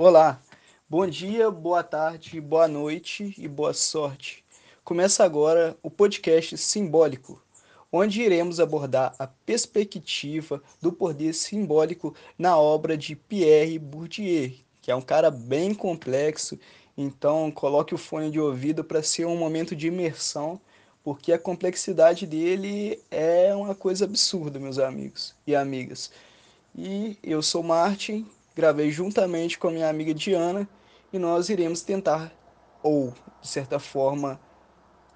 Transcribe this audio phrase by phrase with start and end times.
[0.00, 0.40] Olá,
[0.88, 4.44] bom dia, boa tarde, boa noite e boa sorte.
[4.84, 7.42] Começa agora o podcast Simbólico,
[7.90, 14.94] onde iremos abordar a perspectiva do poder simbólico na obra de Pierre Bourdieu, que é
[14.94, 16.56] um cara bem complexo,
[16.96, 20.60] então coloque o fone de ouvido para ser um momento de imersão,
[21.02, 26.12] porque a complexidade dele é uma coisa absurda, meus amigos e amigas.
[26.72, 28.24] E eu sou Martin,
[28.58, 30.68] gravei juntamente com a minha amiga Diana
[31.12, 32.32] e nós iremos tentar,
[32.82, 34.40] ou de certa forma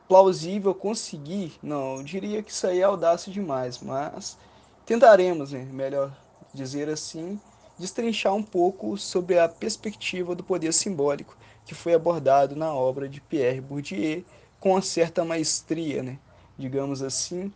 [0.07, 4.39] plausível, conseguir, não, diria que isso aí é audácia demais, mas
[4.87, 6.17] tentaremos, né, melhor
[6.55, 7.41] dizer assim,
[7.77, 13.21] destrinchar um pouco sobre a perspectiva do poder simbólico que foi abordado na obra de
[13.21, 14.25] Pierre Bourdieu
[14.61, 16.17] com uma certa maestria, né,
[16.57, 17.53] digamos assim,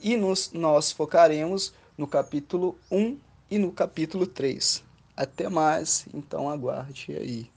[0.00, 3.18] e nos, nós focaremos no capítulo 1
[3.50, 4.86] e no capítulo 3.
[5.20, 7.50] Até mais, então aguarde aí.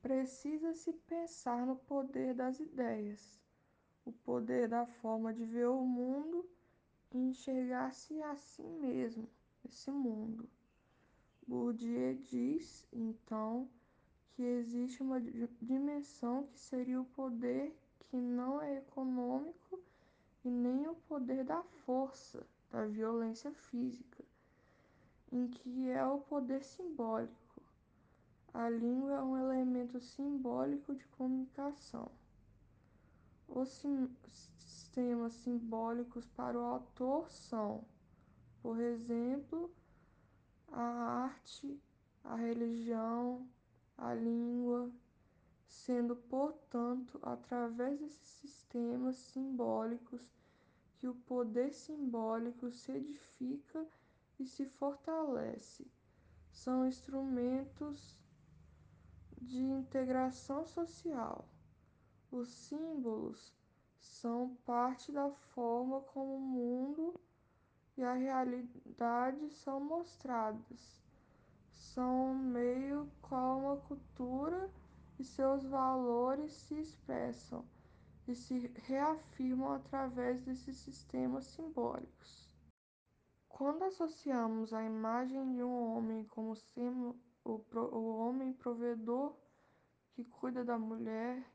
[0.00, 3.40] Precisa-se pensar no poder das ideias,
[4.06, 6.48] o poder da forma de ver o mundo
[7.10, 9.28] e enxergar-se a si mesmo,
[9.68, 10.48] esse mundo.
[11.44, 13.68] Bourdieu diz, então,
[14.36, 15.20] que existe uma
[15.60, 19.80] dimensão que seria o poder que não é econômico
[20.44, 24.22] e nem o poder da força, da violência física,
[25.32, 27.62] em que é o poder simbólico.
[28.52, 32.10] A língua é um elemento simbólico de comunicação.
[33.48, 33.82] Os
[34.28, 37.82] sistemas simbólicos para o autor são,
[38.60, 39.70] por exemplo,
[40.70, 40.82] a
[41.24, 41.80] arte,
[42.22, 43.48] a religião,
[43.96, 44.90] a língua,
[45.66, 50.22] sendo, portanto, através desses sistemas simbólicos
[50.98, 53.86] que o poder simbólico se edifica
[54.42, 55.86] e se fortalece.
[56.50, 58.18] São instrumentos
[59.40, 61.48] de integração social.
[62.30, 63.54] Os símbolos
[64.00, 67.20] são parte da forma como o mundo
[67.96, 71.00] e a realidade são mostradas.
[71.70, 74.70] São meio qual a cultura
[75.18, 77.64] e seus valores se expressam
[78.26, 82.51] e se reafirmam através desses sistemas simbólicos.
[83.62, 87.14] Quando associamos a imagem de um homem como sendo
[87.44, 89.36] o, o homem provedor
[90.10, 91.48] que cuida da mulher,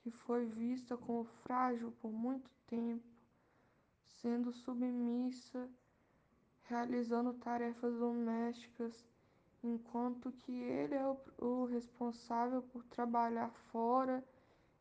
[0.00, 3.08] que foi vista como frágil por muito tempo,
[4.04, 5.66] sendo submissa,
[6.64, 9.02] realizando tarefas domésticas,
[9.62, 14.22] enquanto que ele é o, o responsável por trabalhar fora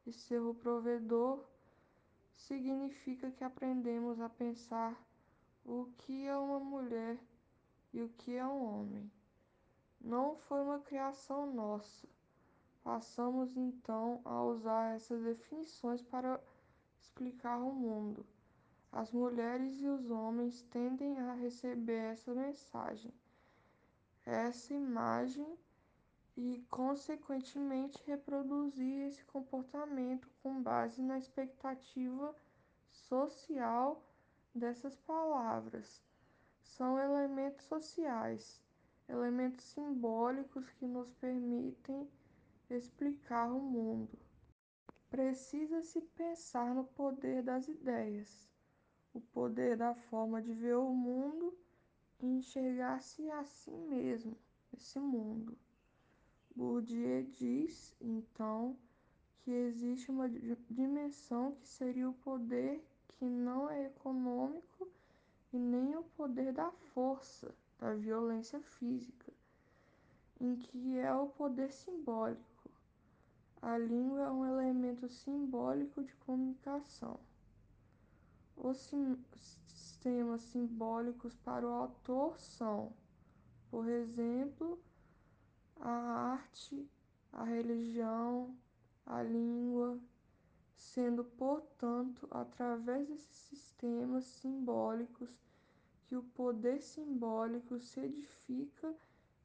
[0.05, 1.41] e ser o provedor,
[2.35, 5.08] significa que aprendemos a pensar
[5.69, 7.15] o que é uma mulher
[7.93, 9.11] e o que é um homem.
[10.01, 12.07] Não foi uma criação nossa.
[12.83, 16.41] Passamos então a usar essas definições para
[16.99, 18.25] explicar o mundo.
[18.91, 23.13] As mulheres e os homens tendem a receber essa mensagem,
[24.25, 25.55] essa imagem
[26.35, 32.35] e, consequentemente, reproduzir esse comportamento com base na expectativa
[32.91, 34.08] social
[34.53, 36.03] dessas palavras.
[36.61, 38.61] São elementos sociais
[39.09, 42.07] elementos simbólicos que nos permitem
[42.69, 44.17] explicar o mundo.
[45.09, 48.47] Precisa-se pensar no poder das ideias,
[49.11, 51.57] o poder da forma de ver o mundo
[52.19, 54.37] e enxergar-se a si mesmo,
[54.71, 55.57] esse mundo.
[56.55, 58.77] Bourdieu diz, então,
[59.39, 60.29] que existe uma
[60.69, 62.85] dimensão que seria o poder
[63.19, 64.87] que não é econômico
[65.51, 69.33] e nem o poder da força, da violência física,
[70.39, 72.71] em que é o poder simbólico.
[73.61, 77.19] A língua é um elemento simbólico de comunicação.
[78.55, 78.89] Os
[79.65, 82.93] sistemas simbólicos para o autor são,
[83.69, 84.79] por exemplo,
[85.77, 86.89] a arte,
[87.33, 88.55] a religião,
[89.05, 89.99] a língua,
[90.79, 95.29] sendo, portanto, através desses sistemas simbólicos
[96.05, 98.95] que o poder simbólico se edifica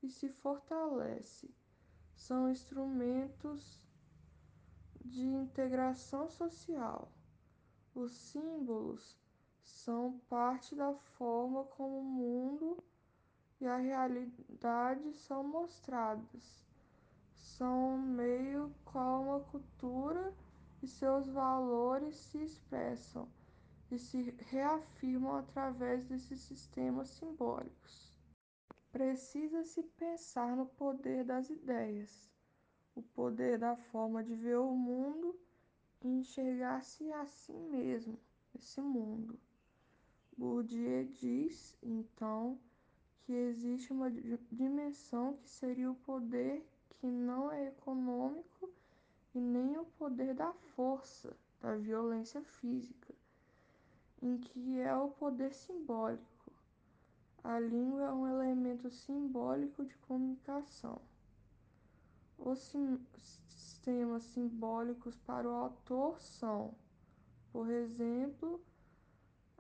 [0.00, 1.50] e se fortalece.
[2.14, 3.84] São instrumentos
[5.04, 7.10] de integração social.
[7.94, 9.18] Os símbolos
[9.60, 12.82] são parte da forma como o mundo
[13.60, 16.64] e a realidade são mostradas.
[17.34, 20.32] São meio qual a cultura
[20.84, 23.26] e seus valores se expressam
[23.90, 28.14] e se reafirmam através desses sistemas simbólicos.
[28.92, 32.30] Precisa-se pensar no poder das ideias,
[32.94, 35.34] o poder da forma de ver o mundo
[36.02, 38.18] e enxergar-se a si mesmo,
[38.54, 39.40] esse mundo.
[40.36, 42.58] Bourdieu diz, então,
[43.22, 44.10] que existe uma
[44.52, 46.62] dimensão que seria o poder
[47.00, 48.70] que não é econômico
[49.34, 53.14] e nem o poder da força, da violência física,
[54.22, 56.52] em que é o poder simbólico.
[57.42, 61.00] A língua é um elemento simbólico de comunicação.
[62.38, 62.58] Os
[63.18, 66.74] sistemas simbólicos para o autor são,
[67.52, 68.64] por exemplo,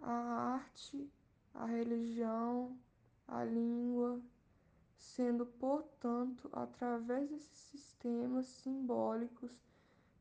[0.00, 0.12] a
[0.54, 1.10] arte,
[1.52, 2.78] a religião,
[3.26, 4.20] a língua,
[5.04, 9.52] sendo, portanto, através desses sistemas simbólicos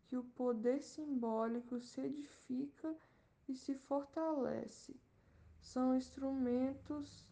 [0.06, 2.96] que o poder simbólico se edifica
[3.48, 4.96] e se fortalece.
[5.62, 7.26] São instrumentos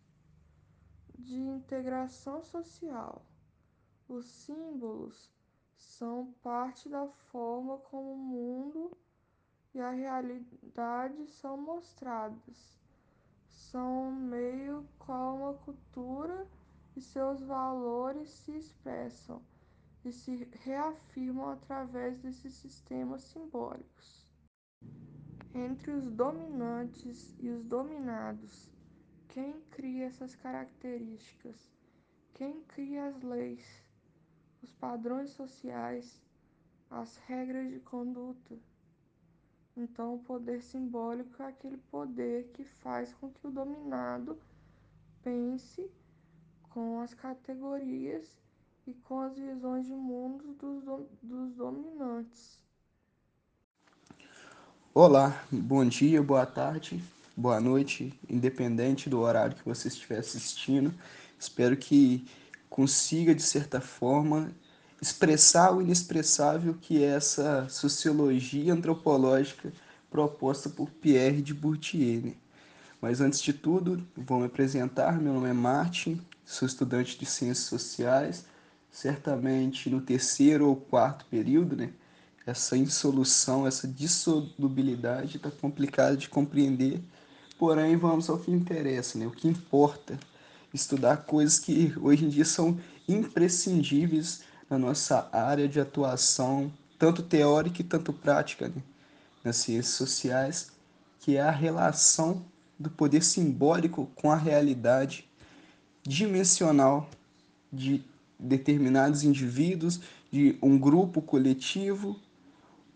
[1.19, 3.25] de integração social.
[4.07, 5.29] Os símbolos
[5.75, 8.97] são parte da forma como o mundo
[9.73, 12.79] e a realidade são mostradas.
[13.45, 16.47] São meio como a cultura
[16.95, 19.41] e seus valores se expressam
[20.03, 24.27] e se reafirmam através desses sistemas simbólicos.
[25.53, 28.69] Entre os dominantes e os dominados,
[29.27, 31.71] quem cria essas características?
[32.33, 33.83] Quem cria as leis,
[34.61, 36.21] os padrões sociais,
[36.89, 38.57] as regras de conduta?
[39.75, 44.37] Então, o poder simbólico é aquele poder que faz com que o dominado
[45.23, 45.89] pense
[46.73, 48.27] com as categorias
[48.87, 52.59] e com as visões de mundo dos, do, dos dominantes.
[54.93, 57.01] Olá, bom dia, boa tarde
[57.35, 60.93] boa noite, independente do horário que você estiver assistindo.
[61.39, 62.25] Espero que
[62.69, 64.51] consiga, de certa forma,
[65.01, 69.73] expressar o inexpressável que é essa sociologia antropológica
[70.09, 72.35] proposta por Pierre de Bourdieu.
[73.01, 75.19] Mas antes de tudo, vou me apresentar.
[75.19, 78.45] Meu nome é Martin, sou estudante de Ciências Sociais,
[78.91, 81.91] certamente no terceiro ou quarto período, né?
[82.45, 87.01] Essa insolução, essa dissolubilidade está complicada de compreender
[87.61, 89.27] Porém, vamos ao que interessa, né?
[89.27, 90.19] O que importa
[90.73, 97.81] estudar coisas que hoje em dia são imprescindíveis na nossa área de atuação, tanto teórica
[97.81, 98.81] e tanto prática, né?
[99.43, 100.71] nas ciências sociais,
[101.19, 102.43] que é a relação
[102.79, 105.29] do poder simbólico com a realidade
[106.03, 107.09] dimensional
[107.71, 108.03] de
[108.39, 110.01] determinados indivíduos,
[110.31, 112.19] de um grupo coletivo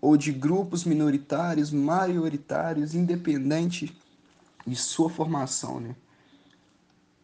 [0.02, 3.96] ou de grupos minoritários, maioritários, independente
[4.66, 5.96] de sua formação, né?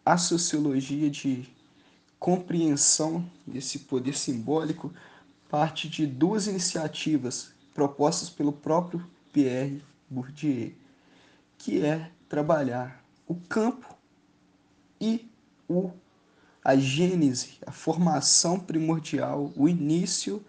[0.06, 1.48] A sociologia de
[2.19, 4.94] compreensão desse poder simbólico
[5.50, 10.74] parte de duas iniciativas propostas pelo próprio Pierre Bourdieu,
[11.57, 13.95] que é trabalhar o campo
[15.00, 15.31] e
[15.71, 15.94] o
[16.63, 20.44] a gênese, a formação primordial, o início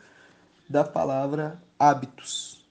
[0.69, 2.65] da palavra hábitos,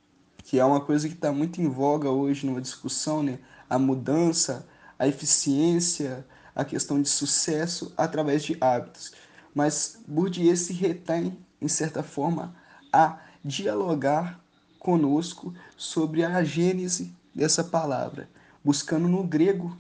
[0.44, 3.40] que é uma coisa que está muito em voga hoje numa discussão, né?
[3.70, 4.68] a mudança,
[4.98, 6.26] a eficiência,
[6.56, 9.14] a questão de sucesso através de hábitos.
[9.56, 12.56] Mas Bourdieu se retém, em certa forma,
[12.94, 14.40] a dialogar
[14.78, 18.30] conosco sobre a gênese dessa palavra,
[18.64, 19.76] buscando no grego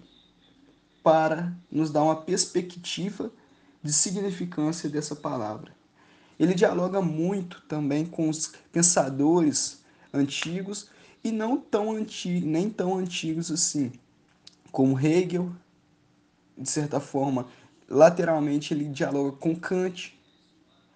[1.03, 3.31] para nos dar uma perspectiva
[3.83, 5.71] de significância dessa palavra.
[6.39, 10.89] Ele dialoga muito também com os pensadores antigos
[11.23, 13.91] e não tão antigos, nem tão antigos assim,
[14.71, 15.51] como Hegel,
[16.57, 17.47] de certa forma,
[17.87, 20.17] lateralmente ele dialoga com Kant,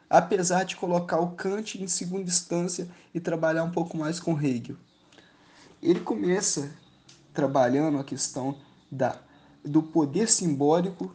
[0.09, 4.77] apesar de colocar o Kant em segunda instância e trabalhar um pouco mais com Hegel.
[5.81, 6.71] Ele começa
[7.33, 8.57] trabalhando a questão
[8.89, 9.19] da,
[9.65, 11.13] do poder simbólico,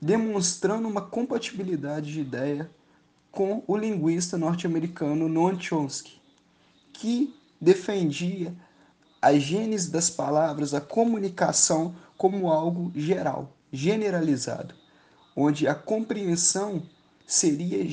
[0.00, 2.70] demonstrando uma compatibilidade de ideia
[3.30, 6.20] com o linguista norte-americano Noam Chomsky,
[6.92, 8.54] que defendia
[9.20, 14.74] a gênese das palavras, a comunicação como algo geral, generalizado,
[15.34, 16.82] onde a compreensão
[17.26, 17.86] seria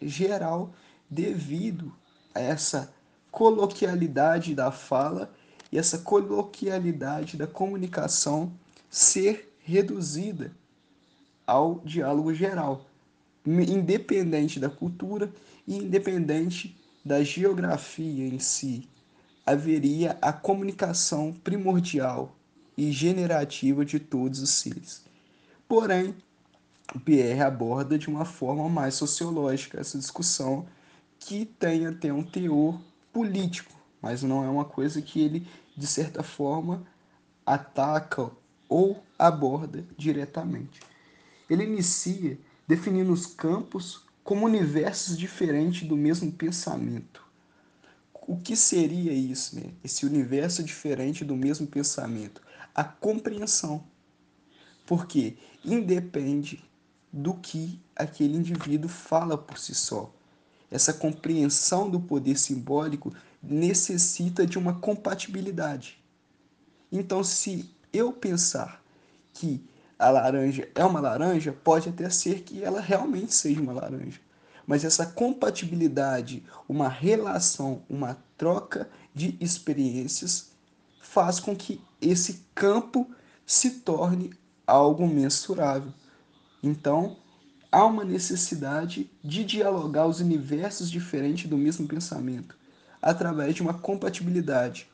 [0.00, 0.72] geral
[1.10, 1.92] devido
[2.34, 2.92] a essa
[3.30, 5.32] coloquialidade da fala
[5.72, 8.52] e essa coloquialidade da comunicação
[8.90, 10.52] ser reduzida
[11.46, 12.86] ao diálogo geral,
[13.46, 15.32] independente da cultura
[15.66, 18.88] e independente da geografia em si,
[19.46, 22.36] haveria a comunicação primordial
[22.76, 25.04] e generativa de todos os seres.
[25.66, 26.14] Porém,
[27.04, 30.66] Pierre aborda de uma forma mais sociológica essa discussão
[31.18, 32.80] que tem até um teor
[33.12, 36.86] político, mas não é uma coisa que ele, de certa forma,
[37.44, 38.30] ataca
[38.68, 40.80] ou aborda diretamente.
[41.48, 47.26] Ele inicia definindo os campos como universos diferentes do mesmo pensamento.
[48.12, 49.72] O que seria isso, né?
[49.82, 52.42] Esse universo diferente do mesmo pensamento?
[52.74, 53.84] A compreensão.
[54.84, 56.62] Porque independe
[57.10, 60.14] do que aquele indivíduo fala por si só.
[60.70, 65.98] Essa compreensão do poder simbólico necessita de uma compatibilidade.
[66.92, 68.82] Então, se eu pensar
[69.32, 69.64] que
[69.98, 74.20] a laranja é uma laranja, pode até ser que ela realmente seja uma laranja.
[74.66, 80.50] Mas essa compatibilidade, uma relação, uma troca de experiências
[81.00, 83.10] faz com que esse campo
[83.46, 84.30] se torne
[84.66, 85.92] algo mensurável.
[86.62, 87.16] Então,
[87.72, 92.56] há uma necessidade de dialogar os universos diferentes do mesmo pensamento,
[93.00, 94.86] através de uma compatibilidade.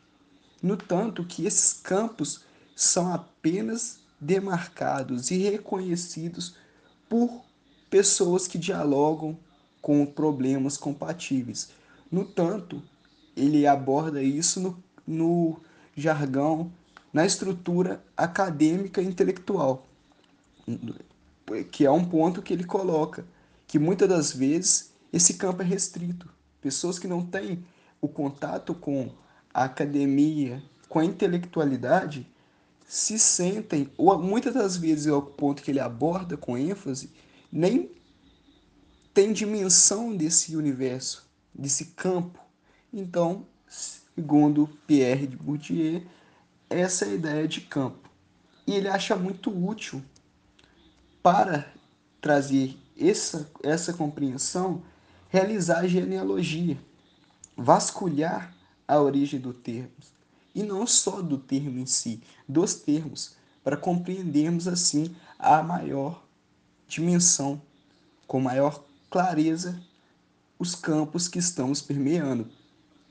[0.62, 6.56] No tanto que esses campos são apenas demarcados e reconhecidos
[7.08, 7.44] por
[7.90, 9.36] pessoas que dialogam
[9.80, 11.70] com problemas compatíveis.
[12.10, 12.82] No tanto,
[13.36, 15.60] ele aborda isso no, no
[15.96, 16.72] jargão,
[17.12, 19.86] na estrutura acadêmica e intelectual,
[21.70, 23.24] que é um ponto que ele coloca,
[23.66, 26.28] que muitas das vezes esse campo é restrito.
[26.60, 27.64] Pessoas que não têm
[28.00, 29.10] o contato com
[29.52, 32.26] a academia, com a intelectualidade,
[32.86, 37.10] se sentem, ou muitas das vezes é o ponto que ele aborda com ênfase,
[37.50, 37.90] nem
[39.12, 42.38] tem dimensão desse universo, desse campo.
[42.92, 46.02] Então, segundo Pierre de Bourdieu,
[46.68, 48.10] essa é a ideia de campo.
[48.66, 50.02] E ele acha muito útil
[51.22, 51.72] para
[52.20, 54.82] trazer essa, essa compreensão,
[55.28, 56.78] realizar a genealogia,
[57.56, 58.54] vasculhar
[58.86, 59.90] a origem do termo,
[60.54, 66.24] e não só do termo em si, dos termos, para compreendermos assim a maior
[66.86, 67.60] dimensão,
[68.26, 69.80] com maior clareza,
[70.58, 72.48] os campos que estamos permeando,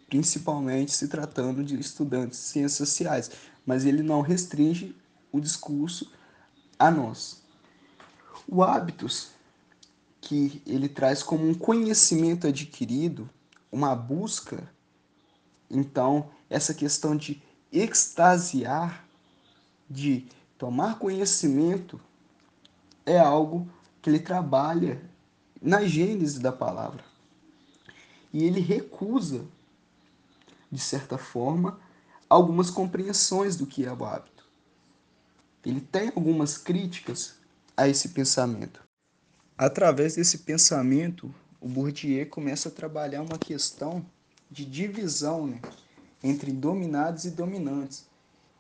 [0.08, 3.32] principalmente se tratando de estudantes de ciências sociais,
[3.66, 4.96] mas ele não restringe
[5.32, 6.12] o discurso
[6.78, 7.42] a nós.
[8.48, 9.30] O hábitos
[10.22, 13.30] que ele traz como um conhecimento adquirido,
[13.72, 14.70] uma busca,
[15.74, 19.06] então essa questão de extasiar,
[19.90, 20.28] de
[20.58, 22.00] tomar conhecimento,
[23.06, 23.68] é algo
[24.02, 25.02] que ele trabalha
[25.62, 27.04] na gênese da palavra.
[28.32, 29.46] E ele recusa,
[30.72, 31.80] de certa forma,
[32.30, 34.46] algumas compreensões do que é o hábito.
[35.66, 37.36] Ele tem algumas críticas
[37.76, 38.82] a esse pensamento.
[39.58, 44.06] Através desse pensamento, o Bourdieu começa a trabalhar uma questão
[44.54, 45.60] de divisão né,
[46.24, 48.08] entre dominados e dominantes.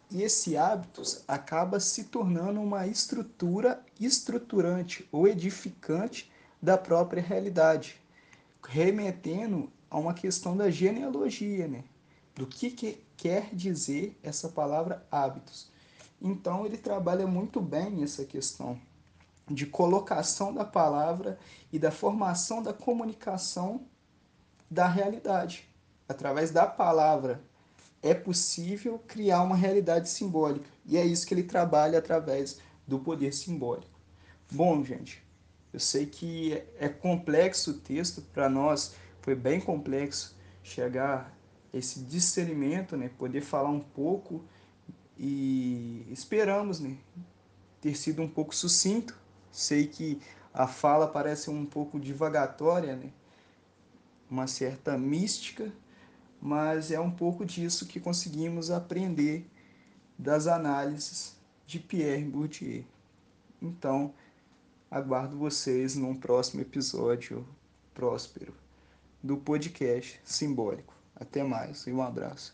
[0.09, 8.01] E esse hábitos acaba se tornando uma estrutura estruturante ou edificante da própria realidade,
[8.67, 11.83] remetendo a uma questão da genealogia, né?
[12.35, 15.69] do que, que quer dizer essa palavra hábitos.
[16.19, 18.79] Então ele trabalha muito bem essa questão
[19.47, 21.37] de colocação da palavra
[21.71, 23.85] e da formação da comunicação
[24.71, 25.69] da realidade.
[26.07, 27.41] Através da palavra
[28.01, 30.69] é possível criar uma realidade simbólica.
[30.85, 33.99] E é isso que ele trabalha através do poder simbólico.
[34.51, 35.23] Bom, gente,
[35.71, 41.33] eu sei que é complexo o texto, para nós foi bem complexo chegar
[41.73, 44.43] a esse discernimento, né, poder falar um pouco
[45.17, 46.97] e esperamos né,
[47.81, 49.17] ter sido um pouco sucinto.
[49.51, 50.21] Sei que
[50.53, 53.09] a fala parece um pouco divagatória, né,
[54.29, 55.71] uma certa mística,
[56.45, 59.49] mas é um pouco disso que conseguimos aprender
[60.19, 62.83] das análises de Pierre Bourdieu.
[63.61, 64.13] Então,
[64.91, 67.47] aguardo vocês num próximo episódio
[67.93, 68.53] próspero
[69.23, 70.93] do podcast Simbólico.
[71.15, 72.53] Até mais e um abraço.